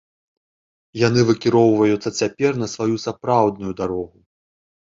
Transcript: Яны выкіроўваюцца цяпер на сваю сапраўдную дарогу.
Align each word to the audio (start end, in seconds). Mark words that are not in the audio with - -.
Яны 1.07 1.21
выкіроўваюцца 1.29 2.09
цяпер 2.23 2.51
на 2.63 2.67
сваю 2.73 2.95
сапраўдную 3.07 3.73
дарогу. 3.83 4.13